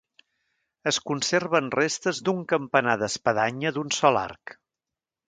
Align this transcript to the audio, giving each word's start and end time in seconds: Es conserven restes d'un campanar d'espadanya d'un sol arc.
Es 0.91 0.97
conserven 1.09 1.69
restes 1.75 2.21
d'un 2.29 2.41
campanar 2.53 2.97
d'espadanya 3.03 3.73
d'un 3.77 3.93
sol 3.99 4.19
arc. 4.23 4.57